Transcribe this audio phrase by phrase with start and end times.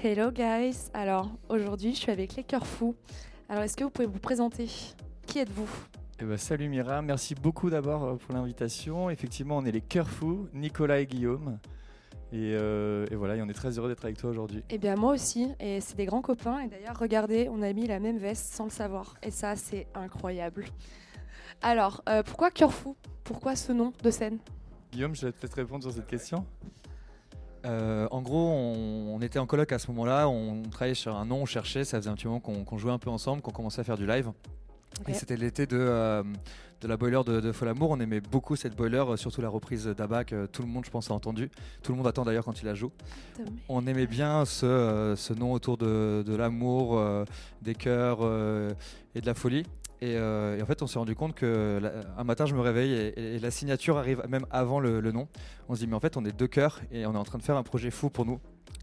[0.00, 0.90] Hello guys.
[0.94, 2.94] Alors aujourd'hui, je suis avec les cœurs fous.
[3.48, 4.68] Alors est-ce que vous pouvez vous présenter?
[5.26, 5.68] Qui êtes-vous?
[6.20, 9.10] Eh ben, salut Mira, merci beaucoup d'abord euh, pour l'invitation.
[9.10, 11.58] Effectivement, on est les cœurs fous, Nicolas et Guillaume.
[12.32, 14.62] Et, euh, et voilà, et on est très heureux d'être avec toi aujourd'hui.
[14.70, 16.60] Eh bien moi aussi, et c'est des grands copains.
[16.60, 19.14] Et d'ailleurs, regardez, on a mis la même veste sans le savoir.
[19.22, 20.66] Et ça, c'est incroyable.
[21.60, 24.38] Alors, euh, pourquoi cœur fou Pourquoi ce nom de scène?
[24.92, 26.46] Guillaume, je vais peut-être répondre sur cette question.
[27.64, 31.24] Euh, en gros, on, on était en coloc à ce moment-là, on travaillait sur un
[31.24, 33.80] nom, on cherchait, ça faisait un petit moment qu'on jouait un peu ensemble, qu'on commençait
[33.80, 34.30] à faire du live.
[35.06, 36.22] Et c'était l'été de, euh,
[36.80, 37.90] de la boiler de, de Folamour.
[37.90, 40.90] On aimait beaucoup cette boiler, euh, surtout la reprise d'Abba que tout le monde, je
[40.90, 41.50] pense, a entendu.
[41.82, 42.90] Tout le monde attend d'ailleurs quand il la joue.
[43.68, 47.00] On aimait bien ce, ce nom autour de, de l'amour,
[47.62, 48.20] des cœurs
[49.14, 49.64] et de la folie.
[50.00, 52.60] Et, euh, et en fait, on s'est rendu compte que la- un matin, je me
[52.60, 55.28] réveille et, la signature arrive même avant le, nom.
[55.68, 57.38] On se dit, mais en fait, on est deux cœurs et on est en train
[57.38, 58.38] de faire un projet fou pour nous.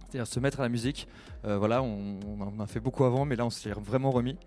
[0.10, 1.08] C'est-à-dire se mettre à la musique.
[1.46, 4.38] Euh, voilà, on, en a fait beaucoup avant, mais là, on s'est vraiment remis.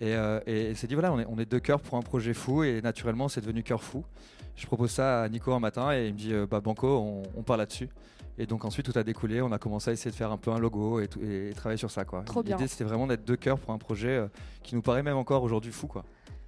[0.00, 2.32] Et, euh, et c'est dit, voilà, on est, on est deux cœurs pour un projet
[2.34, 4.04] fou et naturellement, c'est devenu cœur fou.
[4.56, 7.22] Je propose ça à Nico un matin et il me dit, euh, bah, Banco, on,
[7.34, 7.88] on part là-dessus.
[8.38, 10.50] Et donc ensuite tout a découlé, on a commencé à essayer de faire un peu
[10.50, 12.04] un logo et, tout- et travailler sur ça.
[12.04, 12.22] quoi.
[12.22, 12.56] Trop bien.
[12.56, 14.28] L'idée c'était vraiment d'être deux cœurs pour un projet euh,
[14.62, 15.86] qui nous paraît même encore aujourd'hui fou.
[15.86, 16.04] Quoi.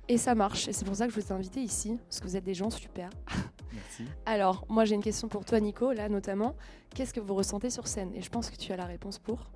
[0.08, 0.68] Et ça marche.
[0.68, 2.54] Et c'est pour ça que je vous ai invité ici, parce que vous êtes des
[2.54, 3.10] gens super.
[3.72, 4.04] Merci.
[4.26, 6.56] Alors, moi j'ai une question pour toi, Nico, là notamment.
[6.94, 8.10] Qu'est-ce que vous ressentez sur scène?
[8.14, 9.50] Et je pense que tu as la réponse pour.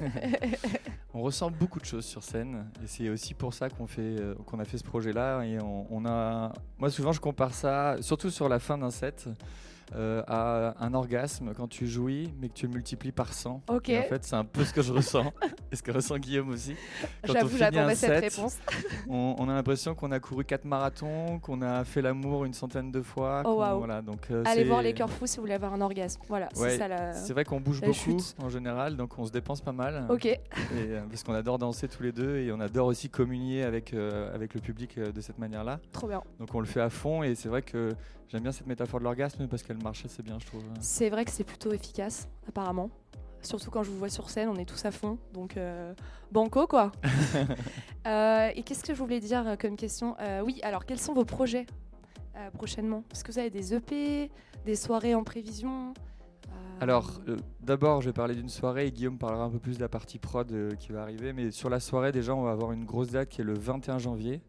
[1.14, 4.34] On ressent beaucoup de choses sur scène et c'est aussi pour ça qu'on fait, euh,
[4.46, 5.42] qu'on a fait ce projet-là.
[5.44, 9.28] Et on, on a, moi souvent je compare ça, surtout sur la fin d'un set,
[9.94, 13.62] euh, à un orgasme quand tu jouis mais que tu le multiplies par 100.
[13.68, 13.88] Ok.
[13.88, 15.32] Et en fait c'est un peu ce que je ressens
[15.72, 16.74] et ce que ressent Guillaume aussi.
[17.24, 18.56] J'avoue, j'attendais cette réponse.
[19.08, 22.90] On, on a l'impression qu'on a couru quatre marathons, qu'on a fait l'amour une centaine
[22.90, 23.42] de fois.
[23.46, 26.20] Oh, voilà, donc, euh, Allez voir les cœurs fous si vous voulez avoir un orgasme.
[26.28, 27.12] Voilà, Ouais, c'est ça la.
[27.14, 28.34] C'est vrai qu'on bouge beaucoup chute.
[28.42, 30.06] en général, donc on se dépense pas mal.
[30.10, 30.38] Ok, Et,
[30.76, 33.94] euh, parce qu'on adore danser tous les deux et on adore aussi communier avec,
[34.34, 35.80] avec le public de cette manière-là.
[35.92, 36.22] trop bien.
[36.38, 37.94] Donc on le fait à fond et c'est vrai que
[38.28, 40.62] j'aime bien cette métaphore de l'orgasme parce qu'elle marche assez bien, je trouve.
[40.80, 42.90] C'est vrai que c'est plutôt efficace, apparemment.
[43.40, 45.16] Surtout quand je vous vois sur scène, on est tous à fond.
[45.32, 45.94] Donc, euh,
[46.32, 46.92] banco, quoi.
[48.06, 51.12] Euh, et qu'est-ce que je voulais dire euh, comme question Euh, Oui, alors, quels sont
[51.12, 51.66] vos projets
[52.54, 53.04] prochainement?
[53.12, 54.30] Est-ce que vous avez des EP,
[54.64, 55.92] des soirées en prévision
[56.80, 59.82] Alors, euh, d'abord, je vais parler d'une soirée et Guillaume parlera un peu plus de
[59.82, 61.34] la partie prod euh, qui va arriver.
[61.34, 63.98] Mais sur la soirée, déjà, on va avoir une grosse date qui est le 21
[63.98, 64.40] janvier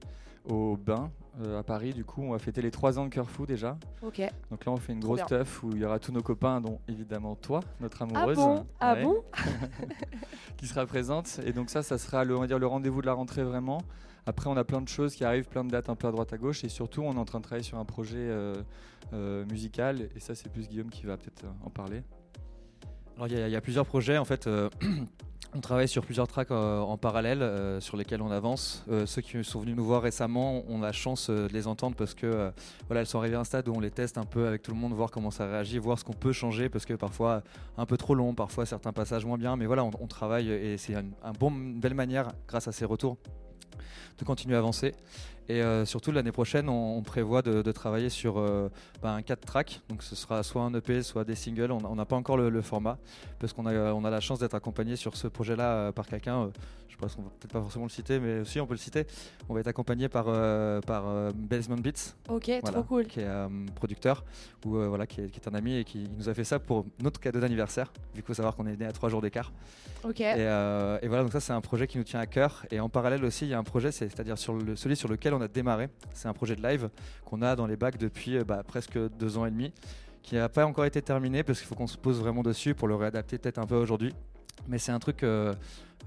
[0.46, 1.12] au Bain
[1.42, 1.94] euh, à Paris.
[1.94, 3.78] Du coup, on va fêter les 3 ans de Cœur Fou déjà.
[4.02, 4.22] Ok.
[4.52, 6.80] Donc là, on fait une grosse teuf où il y aura tous nos copains, dont
[6.88, 8.38] évidemment toi, notre Ah amoureuse.
[8.38, 8.66] bon?
[8.80, 9.24] Ah bon?
[10.58, 11.40] Qui sera présente.
[11.46, 13.80] Et donc ça, ça sera le, on va dire, le rendez-vous de la rentrée vraiment.
[14.26, 16.34] Après, on a plein de choses qui arrivent, plein de dates un peu à droite
[16.34, 16.64] à gauche.
[16.64, 18.56] Et surtout, on est en train de travailler sur un projet euh,
[19.14, 20.10] euh, musical.
[20.16, 22.02] Et ça, c'est plus Guillaume qui va peut-être en parler.
[23.16, 24.48] Alors il y, a- il y a plusieurs projets en fait.
[25.56, 28.84] on travaille sur plusieurs tracks euh, en parallèle euh, sur lesquels on avance.
[28.90, 31.96] Euh, ceux qui sont venus nous voir récemment, on a la chance de les entendre
[31.96, 32.52] parce que
[32.88, 34.72] voilà, elles sont arrivées à un stade où on les teste un peu avec tout
[34.72, 37.42] le monde, voir comment ça réagit, voir ce qu'on peut changer parce que parfois
[37.78, 39.56] un peu trop long, parfois certains passages moins bien.
[39.56, 43.18] Mais voilà, on, travaille et c'est une belle manière grâce à ces retours
[44.18, 44.94] de continuer à avancer.
[45.50, 48.70] Et euh, surtout l'année prochaine, on, on prévoit de, de travailler sur euh,
[49.02, 49.82] bah, un 4 tracks.
[49.90, 51.72] Donc ce sera soit un EP, soit des singles.
[51.72, 53.00] On n'a pas encore le, le format
[53.40, 56.44] parce qu'on a, on a la chance d'être accompagné sur ce projet-là euh, par quelqu'un.
[56.44, 56.48] euh,
[56.88, 59.08] je pense qu'on va peut-être pas forcément le citer, mais aussi on peut le citer.
[59.48, 63.06] On va être accompagné par, euh, par euh, Basement Beats, Ok, voilà, trop cool.
[63.08, 64.26] qui est euh, producteur
[64.66, 66.59] ou euh, voilà, qui est, qui est un ami et qui nous a fait ça
[66.59, 67.94] pour notre cadeau d'anniversaire.
[68.14, 69.54] Vu qu'il faut savoir qu'on est né à trois jours d'écart.
[70.04, 70.20] Ok.
[70.20, 72.66] Et, euh, et voilà, donc ça c'est un projet qui nous tient à cœur.
[72.70, 75.08] Et en parallèle aussi, il y a un projet, c'est- c'est-à-dire sur le, celui sur
[75.08, 75.90] lequel on a démarré.
[76.14, 76.90] C'est un projet de live
[77.26, 79.72] qu'on a dans les bacs depuis euh, bah, presque deux ans et demi,
[80.24, 82.88] qui n'a pas encore été terminé parce qu'il faut qu'on se pose vraiment dessus pour
[82.88, 84.14] le réadapter peut-être un peu aujourd'hui.
[84.68, 85.54] Mais c'est un truc euh,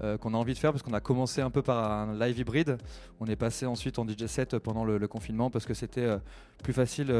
[0.03, 2.37] euh, qu'on a envie de faire parce qu'on a commencé un peu par un live
[2.39, 2.77] hybride.
[3.19, 6.17] On est passé ensuite en DJ set pendant le, le confinement parce que c'était euh,
[6.63, 7.11] plus facile.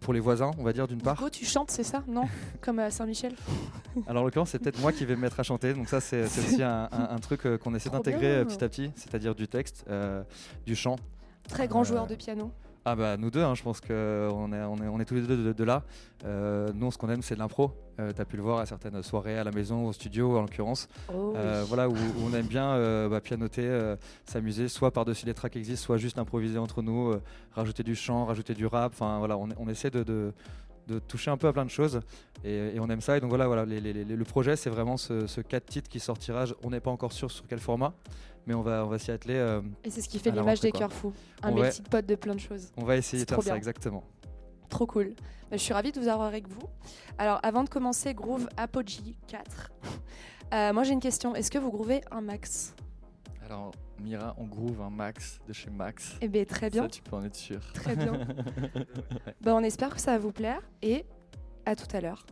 [0.00, 1.14] pour les voisins, on va dire d'une part.
[1.16, 2.02] Nico, tu chantes, c'est ça?
[2.06, 2.24] Non?
[2.60, 3.34] Comme à Saint-Michel?
[4.06, 5.72] Alors en l'occurrence, c'est peut-être moi qui vais me mettre à chanter.
[5.74, 9.34] Donc ça, c'est aussi un, un- un truc qu'on essaie d'intégrer petit à petit, c'est-à-dire
[9.34, 10.22] du texte, euh,
[10.66, 10.96] du chant.
[11.48, 12.50] Très grand Euh, joueur de piano.
[12.88, 13.88] Ah bah nous deux, hein, je pense qu'on
[14.52, 15.82] est, on est, on est tous les deux de, de là.
[16.24, 17.72] Euh, nous, ce qu'on aime, c'est de l'impro.
[17.98, 20.86] Euh, T'as pu le voir à certaines soirées, à la maison, au studio en l'occurrence.
[21.12, 23.94] Oh, Euh, voilà, où, où on aime bien bah, pianoter,
[24.24, 27.12] s'amuser, soit par-dessus les tracks qui existent, soit juste improviser entre nous,
[27.52, 28.92] rajouter du chant, rajouter du rap.
[28.94, 30.32] Enfin voilà, on, on essaie de, de-
[30.86, 31.98] de toucher un peu à plein de choses
[32.44, 33.16] et, et on aime ça.
[33.16, 35.88] Et donc voilà, voilà les- les- les- le projet, c'est vraiment ce, ce 4 titres
[35.90, 36.44] qui sortira.
[36.62, 37.92] On n'est pas encore sûr sur quel format,
[38.46, 39.34] mais on va, on va s'y atteler.
[39.34, 41.12] Euh, et c'est ce qui fait l'image des cœurs fous,
[41.42, 41.62] un va...
[41.62, 42.72] melting pot de plein de choses.
[42.76, 44.04] On va essayer de faire ça, exactement.
[44.68, 45.14] Trop cool.
[45.50, 46.66] Bah, je suis ravie de vous avoir avec vous.
[47.18, 49.72] Alors, avant de commencer, Groove Apogee 4.
[50.54, 51.34] Euh, moi, j'ai une question.
[51.34, 52.72] Est-ce que vous groovez un max?
[53.44, 53.72] Alors,
[54.02, 56.16] Mira, on groove un max de chez Max.
[56.20, 56.82] Eh bien, très bien.
[56.82, 57.60] Ça, tu peux en être sûr.
[57.72, 58.12] Très bien.
[59.40, 61.04] Bah, on espère que ça va vous plaire et
[61.64, 62.26] à tout à l'heure.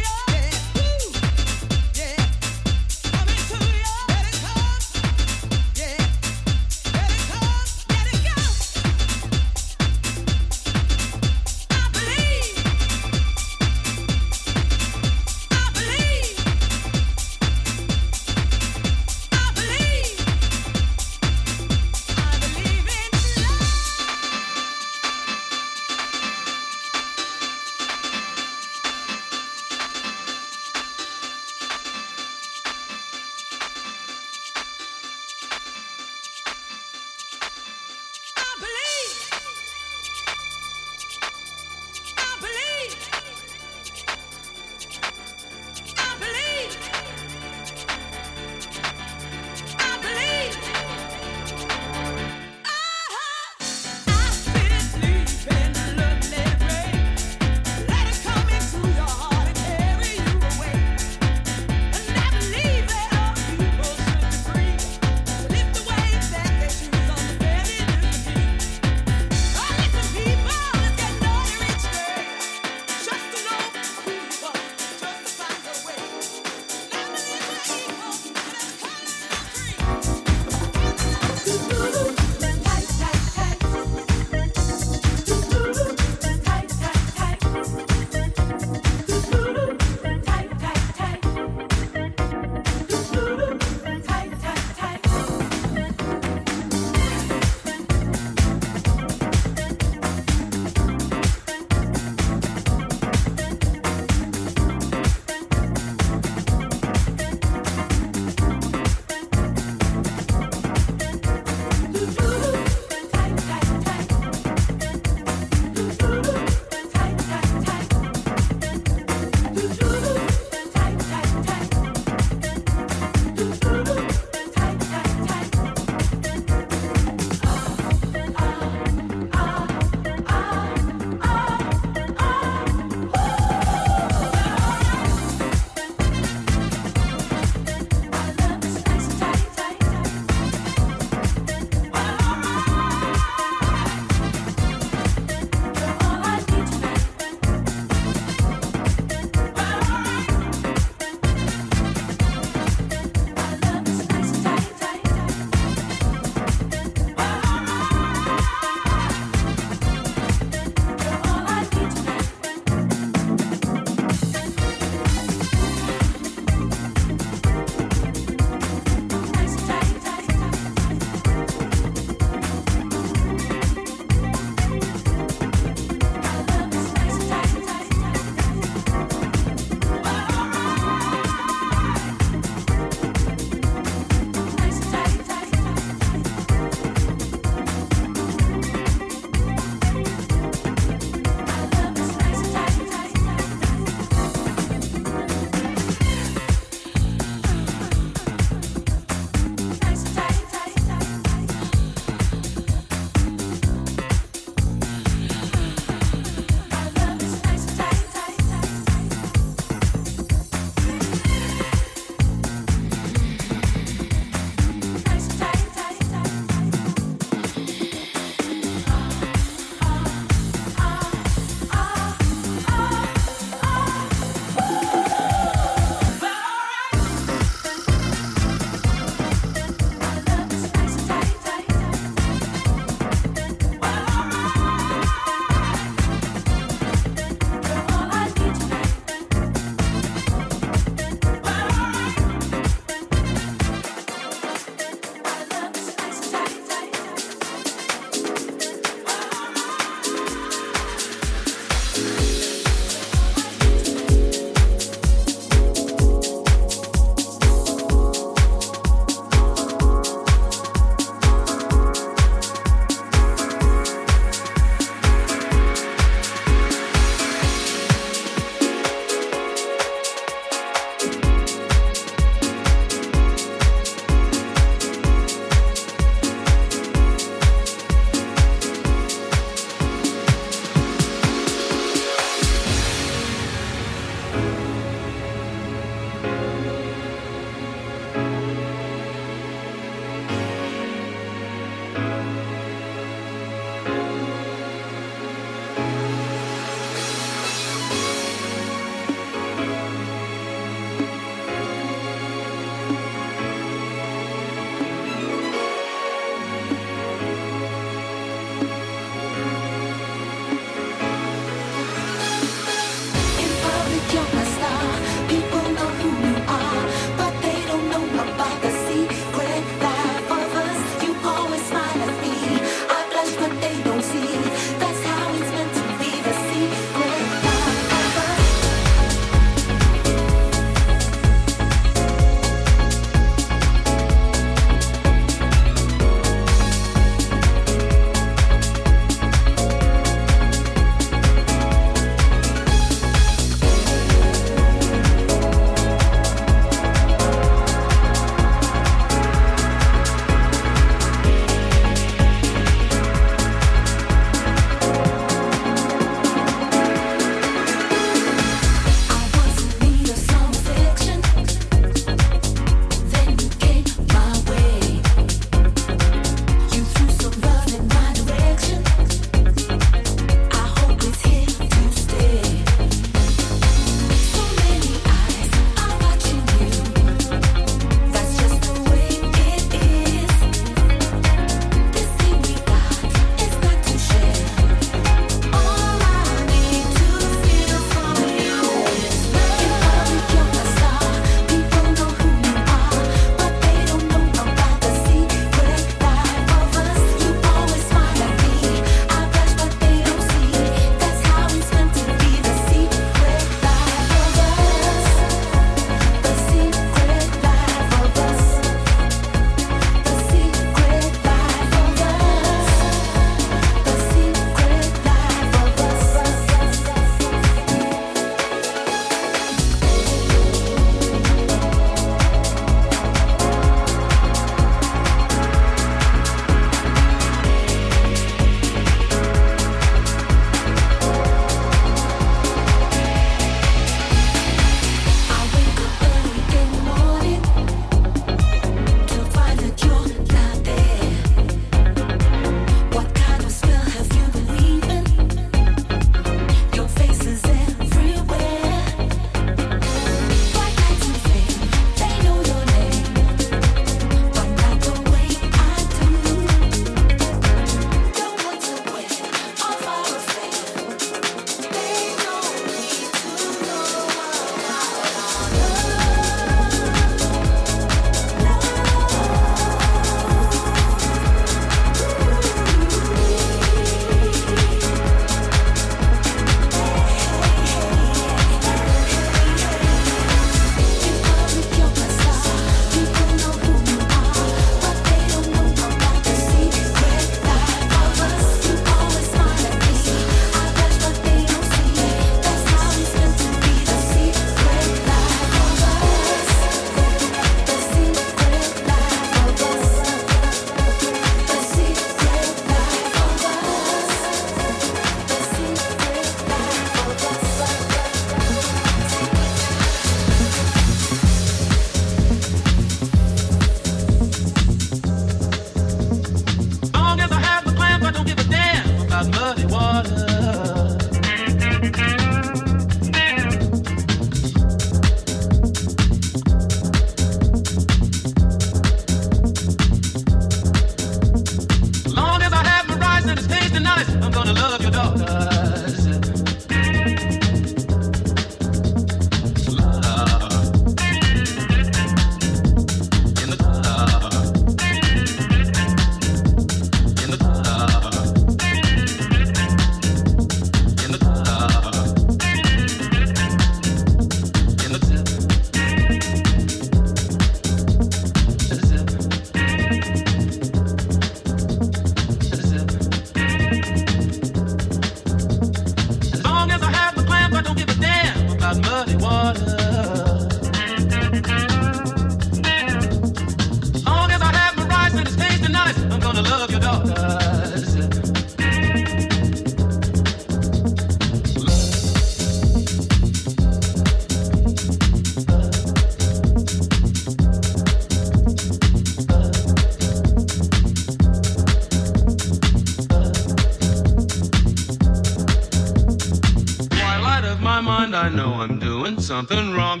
[599.31, 600.00] Something wrong.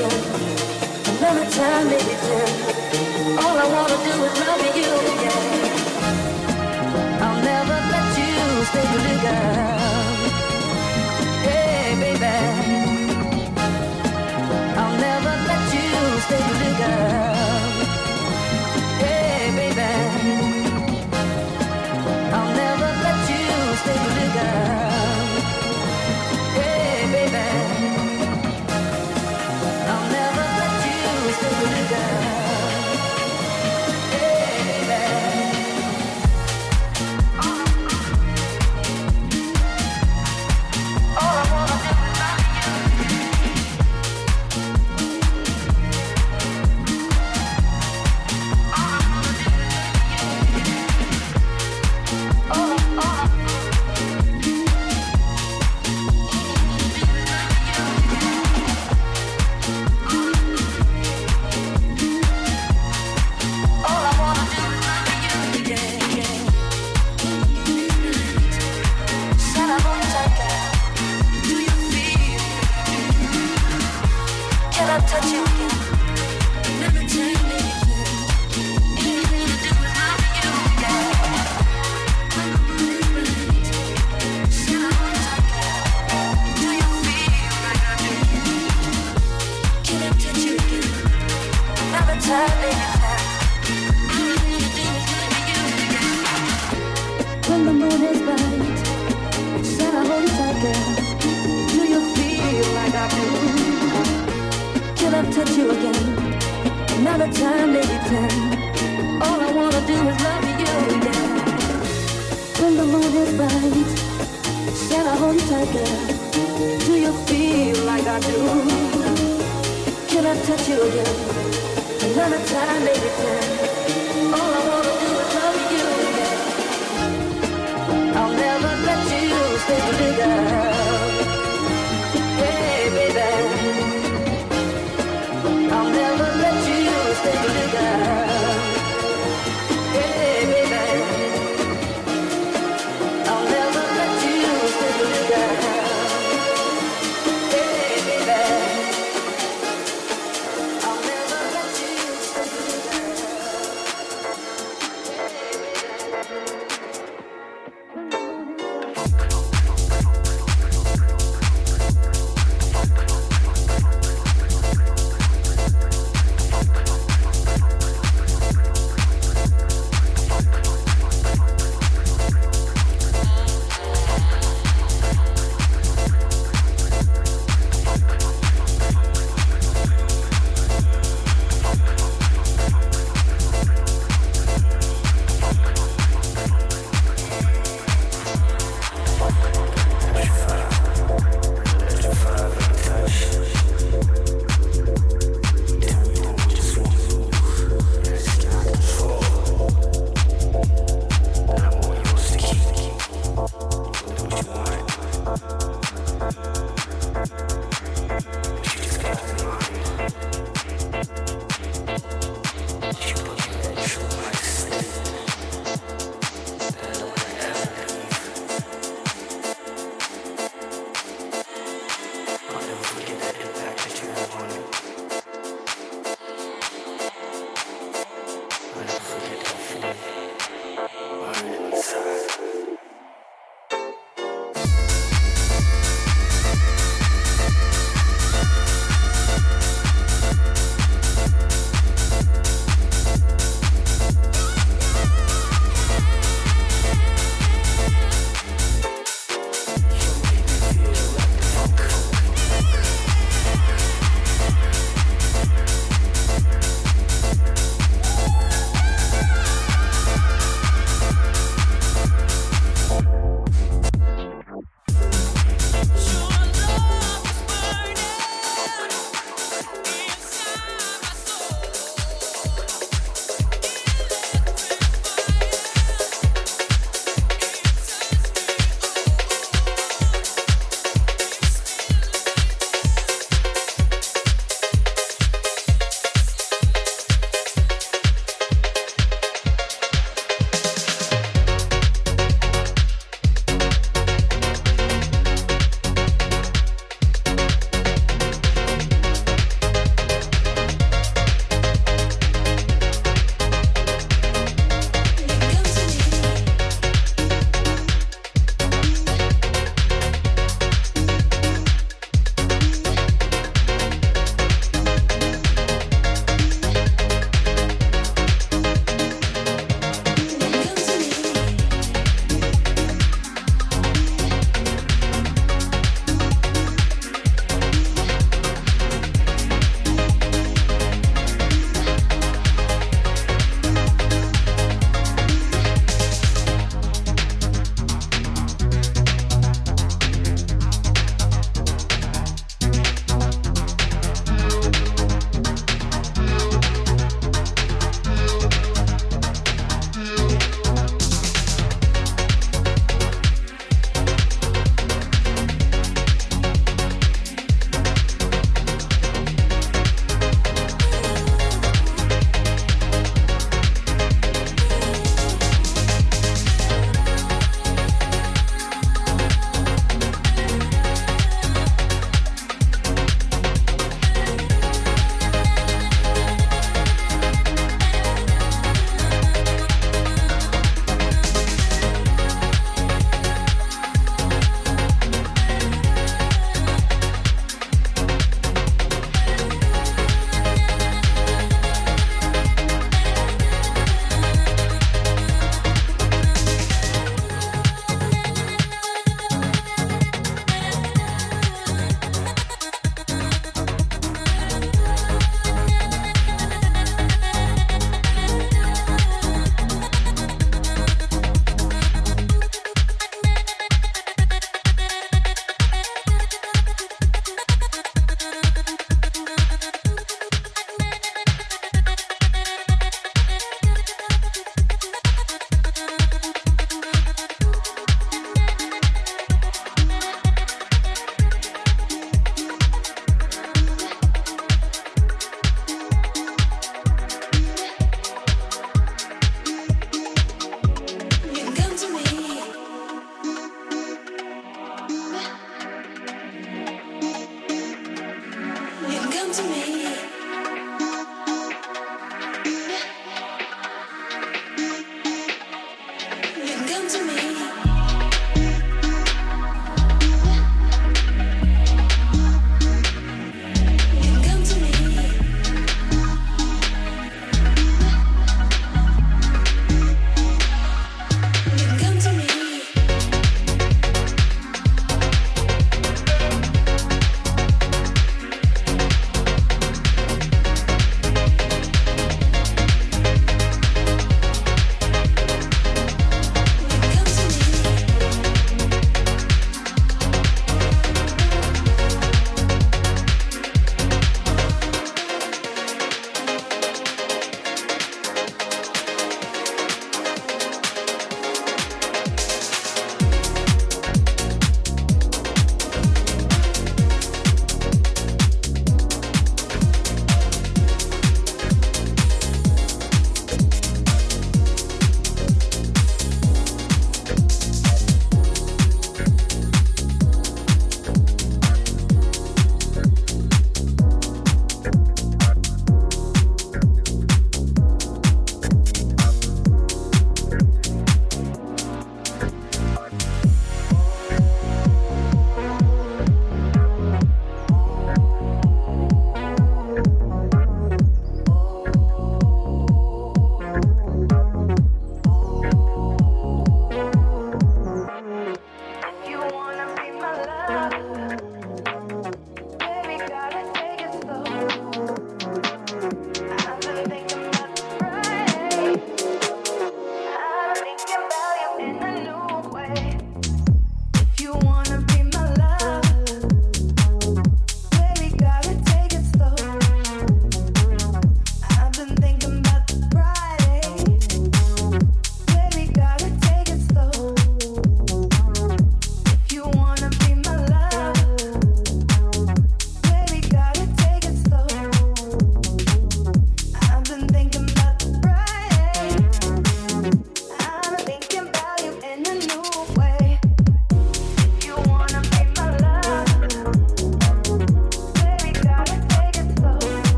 [0.00, 2.50] Another time, maybe ten.
[3.42, 5.88] All I wanna do is love you again.
[7.20, 9.77] I'll never let you stay, girl.